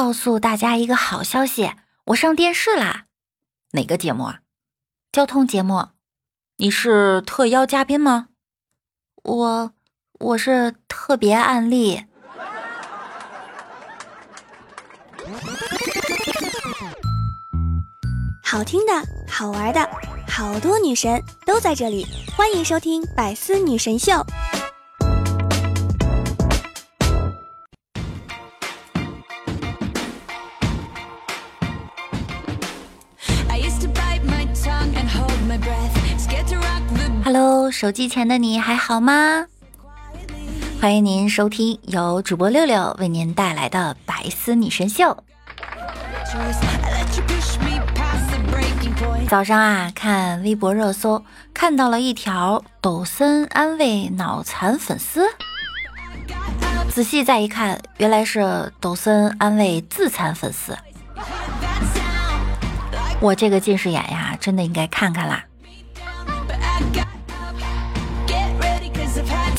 [0.00, 1.72] 告诉大家一个好消息，
[2.06, 3.04] 我上电视啦！
[3.72, 4.38] 哪个节目啊？
[5.12, 5.88] 交通节目。
[6.56, 8.28] 你是特邀嘉宾吗？
[9.22, 9.72] 我
[10.18, 12.06] 我是特别案例。
[18.42, 18.92] 好听的，
[19.28, 19.86] 好玩的，
[20.26, 24.12] 好多女神都在这里，欢迎收听《百思女神秀》。
[37.70, 39.46] 手机前的你还好吗？
[40.80, 45.04] 欢迎您收听由主播六六为您带来的《百思女神秀》。
[49.28, 55.22] 早上啊，看微博热搜，看到了一条抖森安慰脑残粉丝。
[56.90, 60.76] 仔细再一看，原来是抖森安慰自残粉丝。
[63.20, 65.44] 我这个近视眼呀，真的应该看看啦。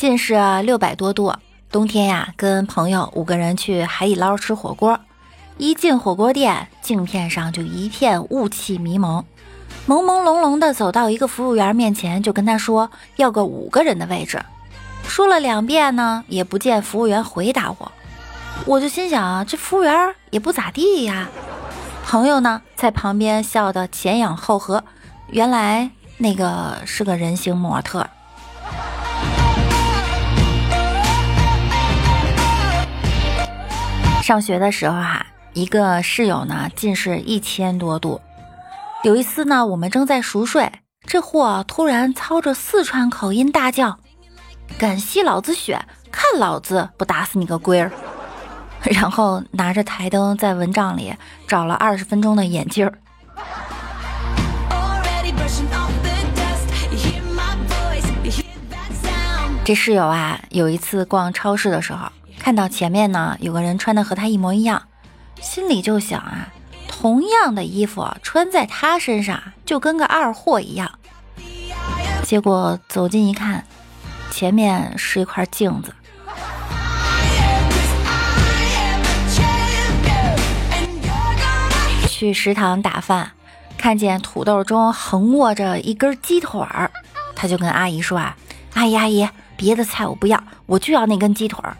[0.02, 1.32] 近视六百多度，
[1.70, 4.98] 冬天呀，跟朋友五个人去海底捞吃火锅，
[5.58, 9.24] 一进火锅店，镜片上就一片雾气迷蒙，
[9.86, 14.42] 朦朦胧胧的走到一个服务员面前，就跟他说要个五个人的位置，
[15.06, 17.92] 说了两遍呢，也不见服务员回答我，
[18.66, 21.28] 我就心想啊，这服务员也不咋地呀。
[22.04, 24.82] 朋友呢，在旁边笑得前仰后合，
[25.28, 28.04] 原来那个是个人形模特。
[34.22, 38.20] 上学的时候哈，一个室友呢近视一千多度。
[39.02, 40.70] 有一次呢，我们正在熟睡，
[41.04, 43.98] 这货突然操着四川口音大叫
[44.78, 47.90] ：“敢吸老子血，看老子不打死你个龟儿！”
[48.92, 51.12] 然后拿着台灯在蚊帐里
[51.48, 52.94] 找了二十分钟的眼镜儿。
[59.64, 62.06] 这室友啊，有一次逛超市的时候。
[62.42, 64.82] 看到前面呢有个人穿的和他一模一样，
[65.40, 66.48] 心里就想啊，
[66.88, 70.98] 同样的衣服穿在他身上就跟个二货一样。
[72.24, 73.64] 结果走近一看，
[74.32, 75.94] 前面是一块镜子。
[82.08, 83.30] 去食堂打饭，
[83.78, 86.90] 看见土豆中横卧着一根鸡腿儿，
[87.36, 88.36] 他就跟阿姨说啊
[88.74, 91.76] ：“阿姨阿姨，别的菜我不要，我就要那根鸡腿儿。”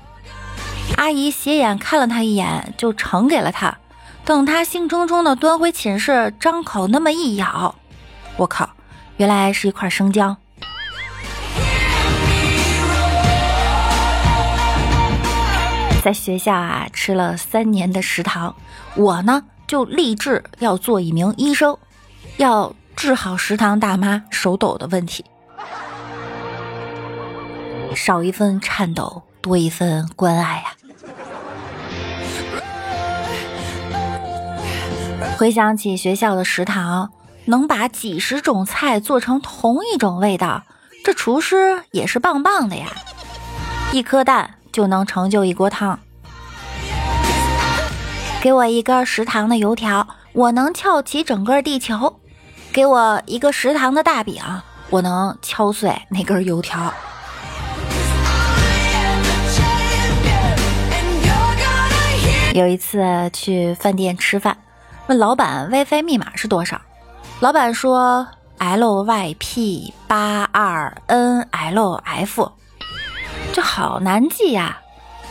[0.97, 3.77] 阿姨斜眼看了他一眼，就盛给了他。
[4.25, 7.75] 等他兴冲冲地端回寝室，张口那么一咬，
[8.37, 8.71] 我靠，
[9.17, 10.37] 原来是一块生姜。
[16.05, 18.55] 在学校啊，吃了三年的食堂，
[18.95, 21.77] 我呢就立志要做一名医生，
[22.37, 25.25] 要治好食堂大妈手抖的问题，
[27.97, 29.25] 少一份颤抖。
[29.43, 30.67] 多一份关爱呀！
[35.39, 37.11] 回想起学校的食堂，
[37.47, 40.63] 能把几十种菜做成同一种味道，
[41.05, 42.87] 这厨师也是棒棒的呀！
[43.93, 45.99] 一颗蛋就能成就一锅汤。
[48.41, 52.15] 给我一根食堂的油条，我能翘起整个地球；
[52.73, 54.41] 给我一个食堂的大饼，
[54.91, 56.93] 我能敲碎那根油条。
[62.55, 64.57] 有一次去饭店吃饭，
[65.09, 66.81] 问老板 WiFi 密码是多少，
[67.41, 68.27] 老板说
[68.59, 72.53] LYP 八二 NLF，
[73.53, 74.79] 这好难记呀。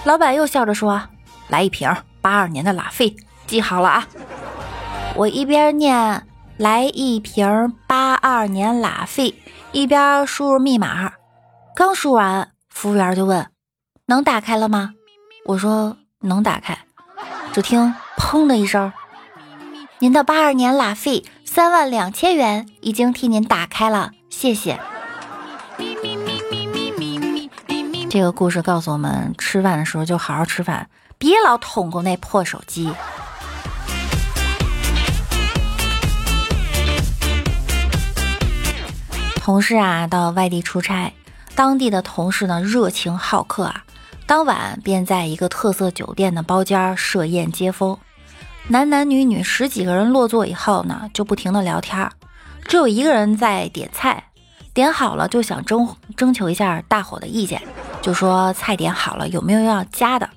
[0.03, 1.01] 老板又笑着说
[1.47, 3.15] ：“来一瓶八二年的拉菲，
[3.47, 4.07] 记好了啊。”
[5.15, 6.27] 我一边念
[6.57, 9.33] “来一瓶八二年拉菲”，
[9.71, 11.13] 一边输入密码。
[11.75, 13.47] 刚输完，服务员就问
[14.07, 14.91] ：“能打开了吗？”
[15.47, 16.77] 我说：“能打开。”
[17.53, 18.91] 只听“砰”的一声，
[20.01, 24.79] 您的八二年拉菲三万两千元已经替您打开了，谢谢。
[28.09, 30.89] 这个故事告诉我们，吃饭的时候就好好吃饭，
[31.19, 32.91] 别老捅过那破手机。
[39.35, 41.13] 同事啊，到外地出差，
[41.53, 43.83] 当地的同事呢，热情好客啊。
[44.25, 47.95] 当晚便在一个特色酒店的包间设宴接风，
[48.71, 52.09] 男男女女十几个人落座以后呢，就不停的聊天，
[52.63, 54.23] 只有一个人在点菜，
[54.73, 57.61] 点好了就想征征求一下大伙的意见，
[58.01, 60.29] 就说菜点好了有没有要加的。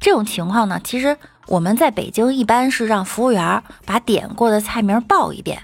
[0.00, 5.62] 这种情况呢，其实我们在北京一般是让服务员把点过的菜名报一遍。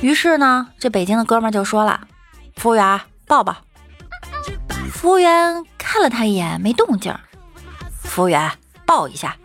[0.00, 2.08] 于是呢，这北京的哥们就说了
[2.56, 3.54] ：“服务员报报。”
[4.90, 7.14] 服务员看了他一眼，没动静。
[8.00, 8.50] 服务员
[8.86, 9.36] 报一下。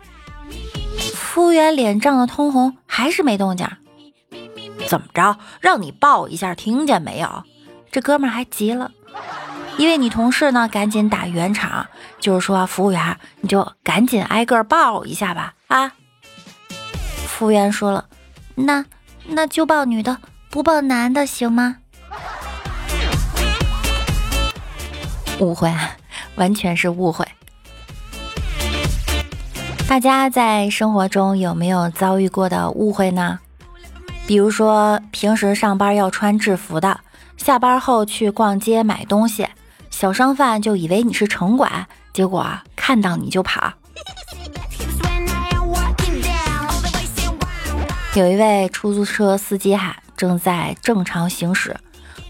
[1.30, 3.64] 服务员脸涨得通红，还是没动静。
[4.88, 5.38] 怎么着？
[5.60, 7.44] 让你抱一下，听见没有？
[7.92, 8.90] 这哥们儿还急了。
[9.78, 11.86] 一位女同事呢，赶紧打圆场，
[12.18, 15.54] 就是说服务员，你就赶紧挨个抱一下吧。
[15.68, 15.92] 啊！
[17.28, 18.06] 服务员说了，
[18.56, 18.84] 那
[19.28, 20.18] 那就抱女的，
[20.50, 21.76] 不抱男的，行吗？
[25.38, 25.72] 误会，
[26.34, 27.24] 完全是误会。
[29.90, 33.40] 大家在生活中有没有遭遇过的误会呢？
[34.24, 37.00] 比如说，平时上班要穿制服的，
[37.36, 39.48] 下班后去逛街买东西。
[39.90, 42.46] 小商贩就以为你是城管，结果
[42.76, 43.72] 看到你就跑。
[48.14, 51.76] 有一位出租车司机哈，正在正常行驶，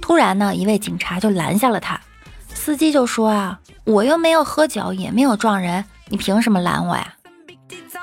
[0.00, 2.00] 突然呢，一位警察就拦下了他。
[2.54, 7.16] 司机就说啊，我又没有喝酒，也没有撞人，你凭什么拦我呀？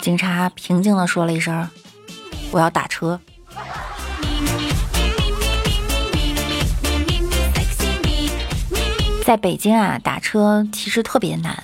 [0.02, 1.68] 警察平静的说了一声，
[2.52, 3.20] 我要打车。
[9.26, 11.62] 在北京啊，打车其实特别难。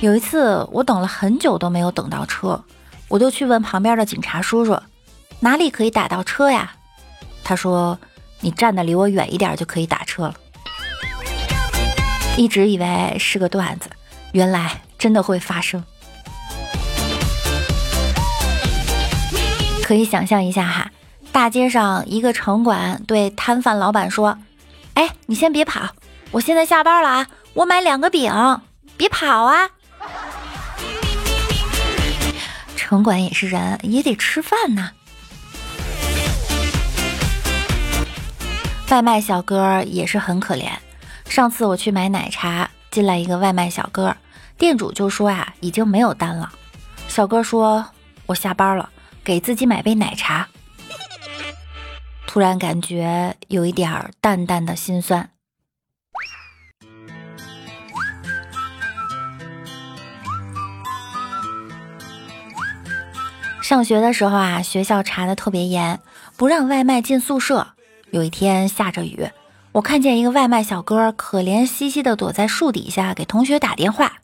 [0.00, 2.62] 有一次，我等了很久都没有等到车，
[3.08, 4.80] 我就去问旁边的警察叔叔，
[5.40, 6.72] 哪里可以打到车呀？
[7.42, 7.98] 他说
[8.38, 10.34] ：“你站的离我远一点就可以打车了。”
[12.38, 13.90] 一直以为是个段子，
[14.30, 15.82] 原来真的会发生。
[19.82, 20.90] 可以想象一下哈，
[21.32, 24.38] 大街上一个城管对摊贩老板说
[24.94, 25.90] ：“哎，你先别跑。”
[26.32, 28.32] 我现在下班了啊，我买两个饼，
[28.96, 29.68] 别跑啊！
[32.74, 34.92] 城管也是人，也得吃饭呐。
[38.88, 40.70] 外卖小哥也是很可怜。
[41.26, 44.16] 上次我去买奶茶，进来一个外卖小哥，
[44.56, 46.50] 店主就说呀，已经没有单了。
[47.08, 47.86] 小哥说
[48.24, 48.88] ：“我下班了，
[49.24, 50.48] 给自己买杯奶茶。”
[52.26, 55.28] 突然感觉有一点淡淡的心酸。
[63.60, 66.00] 上学的时候啊，学校查的特别严，
[66.36, 67.68] 不让外卖进宿舍。
[68.10, 69.30] 有一天下着雨，
[69.72, 74.20] 我看见一个外卖小哥可怜兮兮的躲在树底下给同学打电话：“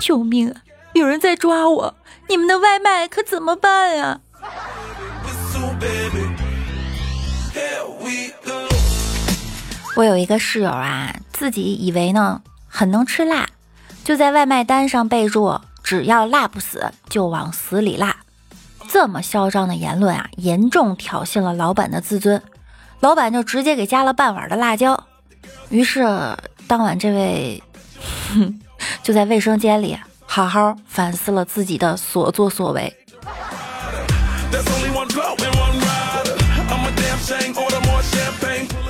[0.00, 0.62] 救命啊！
[0.94, 1.94] 有人在抓我，
[2.28, 4.20] 你们的外卖可怎么办呀？”
[9.94, 13.46] 我有一个室友啊，自己以为呢很能吃辣，
[14.04, 15.60] 就在外卖单上备注。
[15.82, 18.16] 只要辣不死，就往死里辣。
[18.88, 22.40] 这么嚣张的言论啊，严重挑衅了老板的自尊。
[23.00, 25.08] 老板就直接给加了半碗的辣椒。
[25.70, 26.04] 于是
[26.66, 27.62] 当晚，这位
[28.32, 28.60] 哼
[29.02, 29.98] 就在卫生间里
[30.34, 32.96] 好好反思了自己的所作所为。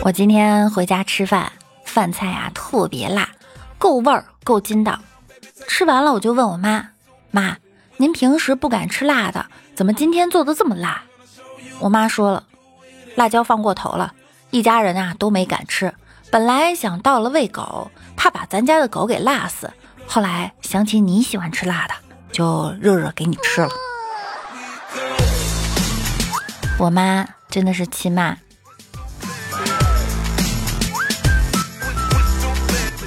[0.04, 1.50] 我今天回家吃饭，
[1.84, 3.28] 饭菜啊特别辣，
[3.76, 5.00] 够味儿，够筋道。
[5.66, 6.90] 吃完了，我就问我妈
[7.32, 7.56] ：“妈，
[7.96, 11.02] 您平时不敢吃辣的，怎么今天做的这么辣？”
[11.80, 12.44] 我妈说了
[13.16, 14.14] ：“辣椒放过头了，
[14.50, 15.92] 一家人啊都没敢吃。
[16.30, 19.68] 本来想到了喂狗，怕把咱家的狗给辣死。
[20.06, 21.94] 后来想起你喜欢吃辣的，
[22.32, 23.68] 就热热给你吃了。”
[26.78, 28.36] 我妈真的是亲妈。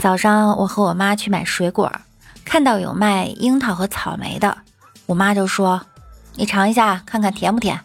[0.01, 1.91] 早上我和我妈去买水果。
[2.43, 4.59] 看到有卖樱桃和草莓的，
[5.07, 5.81] 我妈就说
[6.35, 7.81] ：“你尝一下，看看甜不甜。”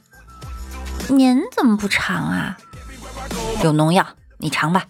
[1.09, 2.57] 您怎么不尝啊？
[3.65, 4.85] 有农药，你尝吧。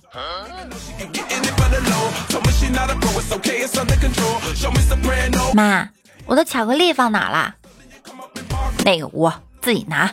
[5.55, 5.89] 妈，
[6.27, 7.55] 我的巧克力放哪了？
[8.85, 10.11] 那个屋自己拿。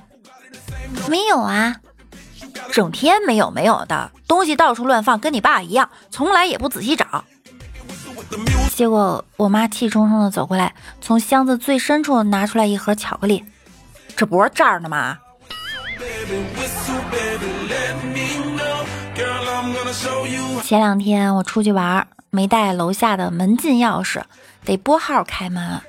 [1.07, 1.77] 没有啊，
[2.71, 7.23] 整天没有没有的东西到处乱放，跟你爸一样，从来也不仔细找。
[8.73, 13.45] 结果我妈气冲冲的走过来，从箱子最深处拿出来一盒巧克力。
[14.15, 15.19] 这不是这儿呢吗？
[20.63, 24.21] 前两天我出去玩，没带楼下的门禁钥匙，
[24.65, 25.81] 得拨号开门。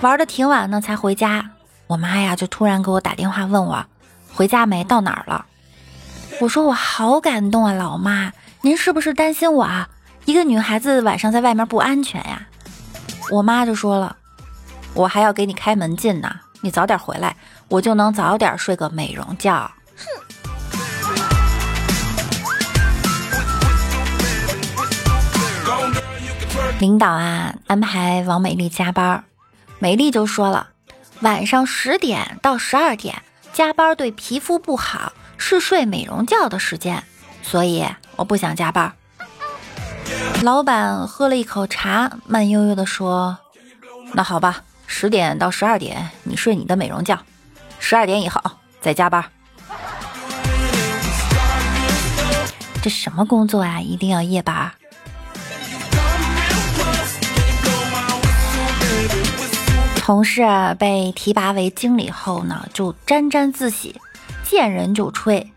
[0.00, 1.50] 玩的挺晚呢，才回家。
[1.86, 3.84] 我妈呀，就突然给我打电话问我
[4.34, 5.46] 回家没，到哪儿了。
[6.40, 9.88] 我说我好感动啊，老妈，您是不是担心我啊？
[10.26, 12.46] 一个女孩子晚上在外面不安全呀，
[13.30, 14.14] 我妈就说了，
[14.92, 16.30] 我还要给你开门禁呢。
[16.60, 17.34] 你早点回来，
[17.68, 19.70] 我就能早点睡个美容觉。
[19.96, 20.04] 哼
[26.78, 29.24] 领导啊，安排王美丽加班，
[29.80, 30.68] 美丽就说了，
[31.20, 33.22] 晚上十点到十二点
[33.52, 37.02] 加班对皮肤不好，是睡美容觉的时间，
[37.42, 37.84] 所以
[38.14, 38.92] 我不想加班。
[40.42, 43.36] 老板喝了一口茶，慢悠悠地说
[44.14, 47.18] ：“那好吧，十点到十二点你睡你的美容觉，
[47.78, 48.40] 十二点以后
[48.80, 49.24] 再加班。”
[52.82, 53.80] 这什么工作啊？
[53.80, 54.70] 一定要夜班？
[59.96, 60.42] 同事
[60.78, 64.00] 被提拔为经理后呢，就沾沾自喜，
[64.42, 65.52] 见人就吹。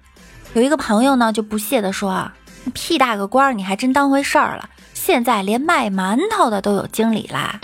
[0.54, 2.30] 有一个朋友呢，就不屑地说
[2.74, 4.68] ：“屁大个官，你还真当回事儿了？
[4.94, 7.62] 现在连卖馒头的都有经理啦！”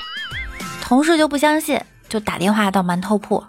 [0.82, 3.44] 同事就不相信，就打电话到馒头铺，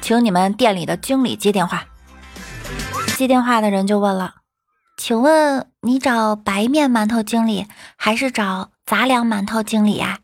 [0.00, 1.86] 请你们店里的经理接电话。
[3.16, 4.36] 接电话的人就问了
[4.96, 10.18] ：“请问你找白面馒头经理，还是找杂粮馒头经理呀？”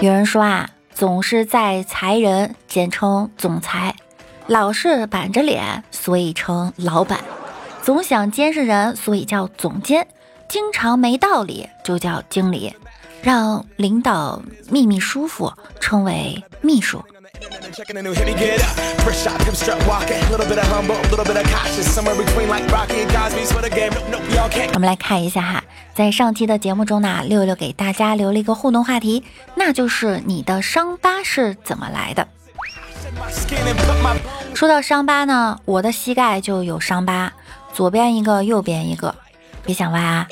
[0.00, 3.94] 有人说啊，总是在裁人，简称总裁；
[4.48, 7.20] 老是板着脸，所以称老板；
[7.82, 10.02] 总想监视人，所以叫总监；
[10.52, 12.74] 经常没道理，就叫经理；
[13.22, 17.02] 让领导秘密舒服，称为秘书。
[24.74, 32.28] 我们来看一下哈，在上期的节目中呢，六六给大家留了一个互动话题，那就是你的伤疤是怎么来的？
[34.52, 37.32] 说到伤疤呢，我的膝盖就有伤疤，
[37.72, 39.14] 左边一个，右边一个，
[39.64, 40.26] 别想歪啊，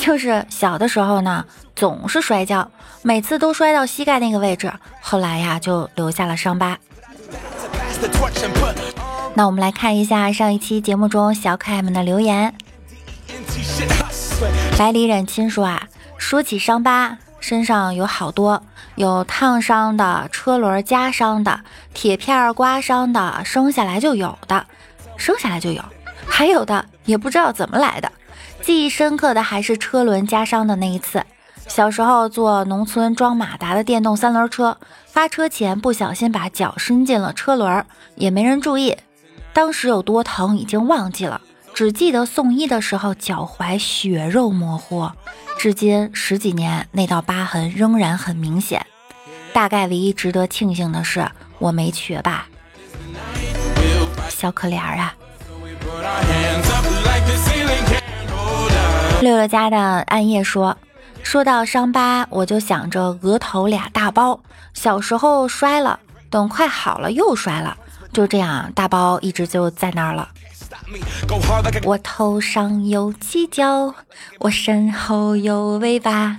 [0.00, 1.44] 就是小的时候呢，
[1.74, 2.70] 总是摔跤，
[3.02, 6.78] 每次都摔到膝盖那个位置，后来呀就留下了伤疤。
[9.34, 12.54] 那我们来看一下上一期节目中小可爱们的留言。
[14.78, 18.62] 百里忍亲说啊，说起伤疤，身上有好多，
[18.94, 21.60] 有烫伤的、车轮夹伤的、
[21.92, 24.64] 铁片刮伤的，生下来就有的，
[25.16, 25.84] 生下来就有，
[26.26, 28.10] 还有的也不知道怎么来的。
[28.68, 31.24] 记忆深刻的还是车轮夹伤的那一次。
[31.68, 38.94] 小时候坐农村装马达的电动三轮车，发车前不小心把脚伸进了车轮，也没人注意。
[39.54, 41.40] 当时有多疼已经忘记了，
[41.72, 45.10] 只记得送医的时候脚踝血肉模糊，
[45.58, 48.84] 至今十几年那道疤痕仍然很明显。
[49.54, 51.26] 大概唯一值得庆幸的是
[51.58, 52.46] 我没瘸吧，
[54.28, 55.14] 小可怜儿啊！
[59.20, 60.76] 六六家的暗夜说。
[61.22, 64.40] 说到伤疤，我就想着额头俩大包，
[64.72, 65.98] 小时候摔了，
[66.30, 67.76] 等快好了又摔了，
[68.12, 70.28] 就这样大包一直就在那儿了。
[71.84, 73.94] 我头上有犄角，
[74.38, 76.36] 我身后有尾巴。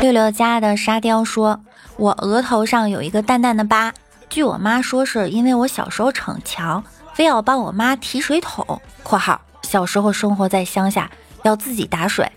[0.00, 1.60] 六六家的沙雕说
[1.98, 3.92] ：“我额头上有一个淡淡的疤，
[4.28, 6.82] 据我妈说是因为我小时候逞强。”
[7.16, 11.10] 非要帮我妈提水桶（括号小时候生活在乡下，
[11.44, 12.30] 要自己打水），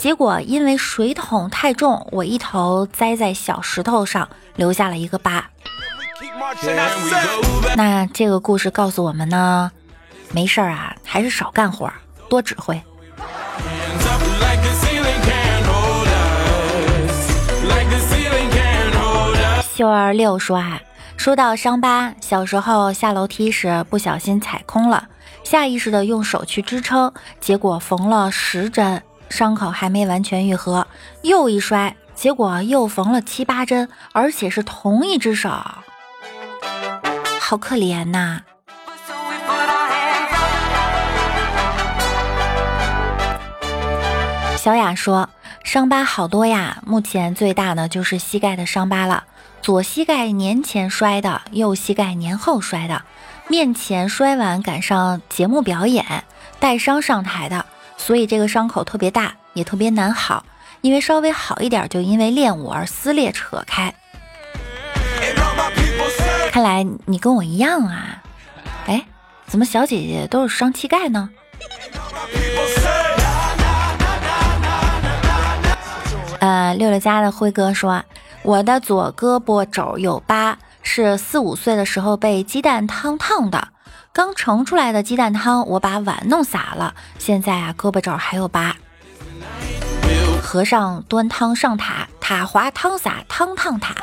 [0.00, 4.26] 结果因为水桶太重，我一头栽在小石头上，
[4.56, 5.44] 留下了一个疤。
[7.76, 9.70] 那这个故事告诉我们呢，
[10.32, 11.92] 没事儿啊，还是少干活，
[12.30, 12.82] 多指挥。
[19.76, 20.80] 秀儿六说啊。
[21.24, 25.08] 说到伤疤，小时候下楼梯时不小心踩空了，
[25.42, 30.86] 下意识的用手去支撑，结果缝了十针，伤口还没完全愈合，
[31.22, 35.48] 又一摔，结果又缝了七八针，而且是同一只手，
[37.40, 38.40] 好可怜呐！
[44.58, 45.30] 小雅说，
[45.62, 49.24] 伤疤好多呀，目前最大的就是膝盖的伤疤了。
[49.64, 53.02] 左膝盖年前摔的，右膝盖年后摔的，
[53.48, 56.04] 面前摔完赶上节目表演，
[56.60, 57.64] 带伤上台的，
[57.96, 60.44] 所以这个伤口特别大，也特别难好。
[60.82, 63.94] 因为稍微好一点，就因为练舞而撕裂扯开。
[66.52, 68.22] 看来你跟我一样啊！
[68.86, 69.06] 哎，
[69.46, 71.30] 怎么小姐姐都是伤膝盖呢？
[76.40, 78.04] 呃，六六家的辉哥说。
[78.44, 83.68] 我的左胳膊肘有疤，是四五岁的时候被鸡蛋汤烫的，
[84.12, 88.76] 刚盛出来的鸡蛋汤，我把碗弄洒了，现在啊胳膊肘还有疤。
[90.42, 93.94] 和尚端汤上塔，塔滑汤洒，汤烫塔。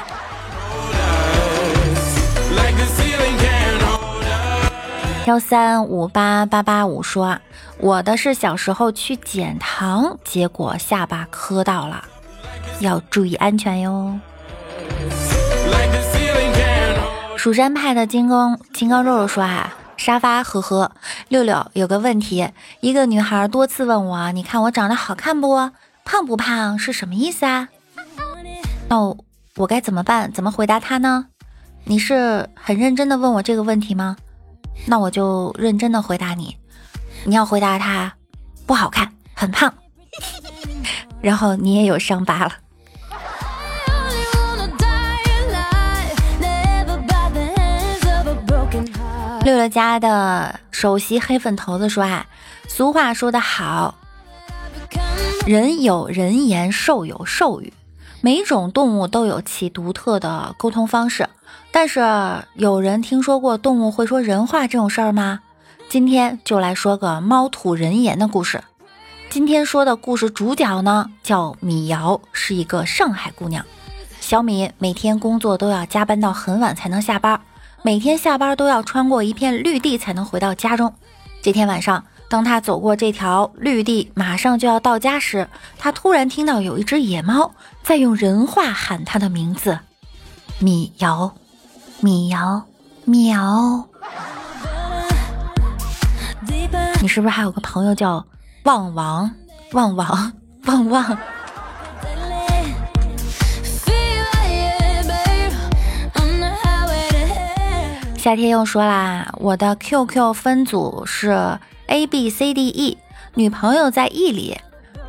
[5.27, 7.37] 幺三五八八八五说，
[7.77, 12.03] 我的是小时候去捡糖，结果下巴磕到了，
[12.79, 14.19] 要注意安全哟。
[17.37, 20.91] 蜀山派的金刚金刚肉肉说啊，沙发呵呵，
[21.27, 22.47] 六六有个问题，
[22.81, 25.71] 一个女孩多次问我，你看我长得好看不？
[26.05, 27.69] 胖不胖是什么意思啊？
[28.89, 28.97] 那
[29.55, 30.31] 我该怎么办？
[30.31, 31.25] 怎么回答她呢？
[31.85, 34.17] 你是很认真的问我这个问题吗？
[34.85, 36.57] 那我就认真的回答你，
[37.23, 38.13] 你要回答她
[38.67, 39.73] 不好看，很胖，
[41.21, 42.51] 然后你也有伤疤了。
[49.43, 52.27] 六六家的首席黑粉头子说啊，
[52.67, 53.95] 俗话说得好，
[55.47, 57.73] 人有人言，兽有兽语，
[58.21, 61.27] 每种动物都有其独特的沟通方式。
[61.71, 62.01] 但是
[62.53, 65.39] 有人听说过动物会说人话这种事儿吗？
[65.89, 68.63] 今天就来说个猫吐人言的故事。
[69.31, 73.65] 今天说的故事主角呢叫米瑶，是一个上海姑娘。
[74.19, 77.41] 小米每天工作都要加班到很晚才能下班，
[77.83, 80.93] 每天下班都要穿过一片绿地才能回到家中。
[81.41, 85.47] 这天晚上，当他走过这条绿地，马上就要到家时，
[85.79, 89.79] 他突然听到有一只野猫在用人话喊他的名字：
[90.59, 91.33] 米瑶。
[92.01, 92.63] 米瑶，
[93.05, 93.85] 喵！
[97.01, 98.25] 你是不是还有个朋友叫
[98.63, 99.31] 旺王？
[99.73, 100.33] 旺王，
[100.65, 101.17] 旺旺。
[108.21, 112.95] 夏天又说啦，我的 QQ 分组是 A B C D E，
[113.33, 114.59] 女朋友在 E 里。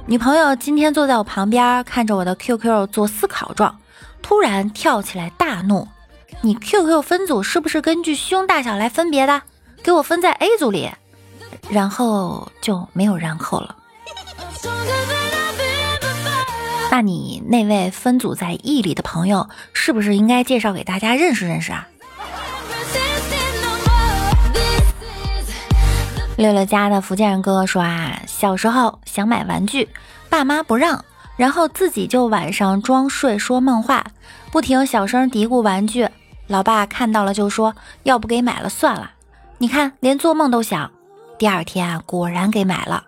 [0.07, 3.79] 女朋友今天坐在我旁边，看着我的 QQ 做思考状，
[4.22, 5.87] 突然跳起来大怒。
[6.40, 9.42] 你 QQ 分组是不是根据胸大小来分别的？
[9.83, 10.90] 给我分在 A 组里，
[11.68, 13.77] 然后就没有然后了。
[16.90, 21.88] 那你那位分组在 E 里的朋友，是不是应该介绍给大家认识认识啊？
[26.37, 29.88] 六六家的福建人哥哥说啊，小时候想买玩具，
[30.31, 31.05] 爸妈不让，
[31.37, 34.05] 然后自己就晚上装睡说梦话，
[34.51, 36.09] 不停小声嘀咕玩具。
[36.47, 39.12] 老爸看到了就说：“要不给买了算了。”
[39.59, 40.90] 你看，连做梦都想。
[41.38, 43.05] 第二天啊，果然给买了。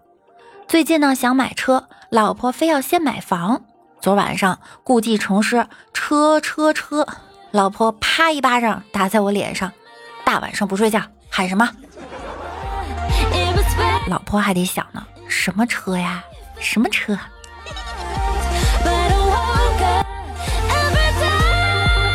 [0.69, 3.63] 最近呢，想买车，老婆非要先买房。
[4.01, 7.07] 昨晚上故技重施，车车车，
[7.51, 9.73] 老婆啪一巴掌打在我脸上。
[10.25, 11.69] 大晚上不睡觉，喊什么？
[14.07, 16.23] 老婆还得想呢，什么车呀？
[16.61, 17.19] 什么车？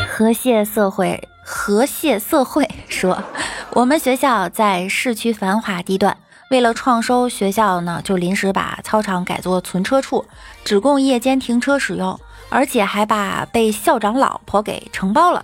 [0.08, 3.24] 和谐社会，和谐社会说，
[3.72, 6.18] 我们学校在市区繁华地段，
[6.52, 10.26] 为了创收，学校呢就临时把操场改作存车处，
[10.64, 15.44] 只供夜间停车使用，而且还把被校长老婆给承包了，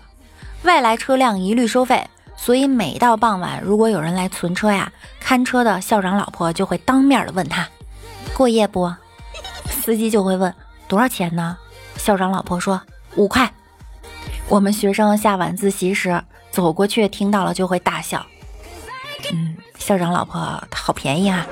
[0.63, 2.07] 外来车辆一律收费。
[2.37, 7.67] 所以每到傍晚，如果有人来存车呀，看车的校长老婆就会当面的问他
[8.33, 8.93] 过夜不，
[9.69, 10.53] 司机就会问
[10.87, 11.57] 多少钱呢？
[11.97, 12.81] 校长老婆说
[13.15, 13.51] 五块。
[14.47, 16.21] 我们学生下晚自习时
[16.51, 18.23] 走过去，听到了就会大笑。
[19.33, 21.47] 嗯，校长老婆好便宜啊！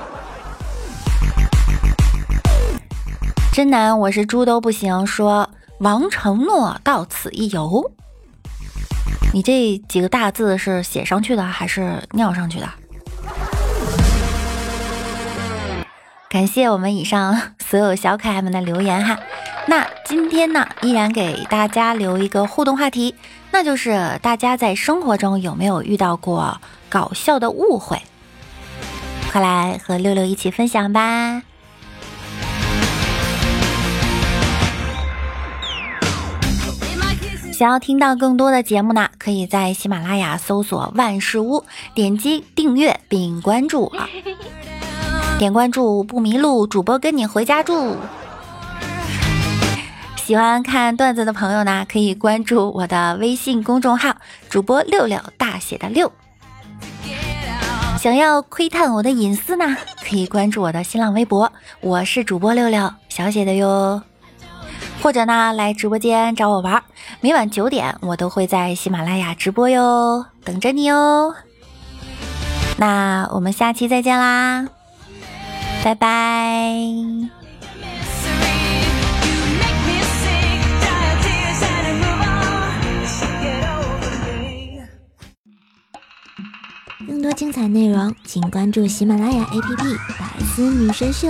[3.52, 5.04] 真男，我是猪都不行。
[5.06, 7.90] 说王承诺到此一游，
[9.34, 12.68] 你这几个大字是写上去的还是尿上去的？
[16.30, 19.18] 感谢我们以上所有小可爱们的留言哈。
[19.66, 23.16] 那今天呢，依然给大家留一个互动话题，
[23.50, 28.00] 那就是大家在生活中有没有遇到过搞笑的误会？
[29.32, 31.42] 快来和六六一起分享吧！
[37.64, 41.64] 想要听到更多的节目呢，可以在喜马拉雅搜索“万事屋”，
[41.96, 44.06] 点击订阅并关注啊！
[45.40, 47.96] 点关注不迷路，主播跟你回家住。
[50.16, 54.14] 喜欢看段子的朋友呢，可以关注我的微信公众号
[54.50, 56.12] “主播六六大写的六”。
[57.98, 59.74] 想要窥探我的隐私呢，
[60.06, 61.50] 可以关注我的新浪微博，
[61.80, 64.02] 我是主播六六小写的哟。
[65.04, 66.82] 或者呢来直播间找我玩，
[67.20, 71.34] 每晚九点我都会在喜马拉雅直播哟，等着你哦。
[72.78, 74.66] 那我们下期再见啦，
[75.84, 76.74] 拜拜。
[87.06, 89.76] 更多精彩内容，请关注喜马拉雅 APP
[90.18, 91.28] 《百思女神秀》。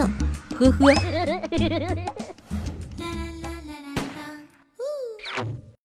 [0.61, 2.34] 呵呵。